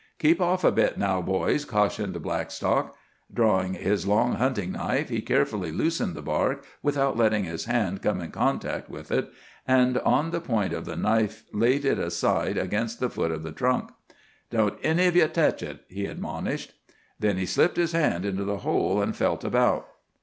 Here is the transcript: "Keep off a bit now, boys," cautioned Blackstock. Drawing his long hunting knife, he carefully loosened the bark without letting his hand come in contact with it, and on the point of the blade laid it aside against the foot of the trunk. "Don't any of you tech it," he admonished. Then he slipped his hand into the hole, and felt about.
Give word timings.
"Keep 0.17 0.41
off 0.41 0.63
a 0.63 0.71
bit 0.71 0.97
now, 0.97 1.21
boys," 1.21 1.63
cautioned 1.63 2.19
Blackstock. 2.23 2.95
Drawing 3.31 3.75
his 3.75 4.07
long 4.07 4.33
hunting 4.33 4.71
knife, 4.71 5.09
he 5.09 5.21
carefully 5.21 5.71
loosened 5.71 6.15
the 6.15 6.23
bark 6.23 6.65
without 6.81 7.17
letting 7.17 7.43
his 7.43 7.65
hand 7.65 8.01
come 8.01 8.19
in 8.19 8.31
contact 8.31 8.89
with 8.89 9.11
it, 9.11 9.29
and 9.67 9.99
on 9.99 10.31
the 10.31 10.41
point 10.41 10.73
of 10.73 10.85
the 10.85 10.97
blade 10.97 11.35
laid 11.53 11.85
it 11.85 11.99
aside 11.99 12.57
against 12.57 12.99
the 12.99 13.11
foot 13.11 13.29
of 13.29 13.43
the 13.43 13.51
trunk. 13.51 13.91
"Don't 14.49 14.79
any 14.81 15.05
of 15.05 15.15
you 15.15 15.27
tech 15.27 15.61
it," 15.61 15.81
he 15.87 16.07
admonished. 16.07 16.73
Then 17.19 17.37
he 17.37 17.45
slipped 17.45 17.77
his 17.77 17.91
hand 17.91 18.25
into 18.25 18.43
the 18.43 18.57
hole, 18.65 19.03
and 19.03 19.15
felt 19.15 19.43
about. 19.43 19.87